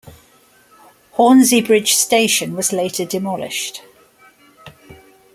Hornsea 1.11 1.61
Bridge 1.61 1.93
Station 1.93 2.55
was 2.55 2.73
later 2.73 3.05
demolished. 3.05 3.83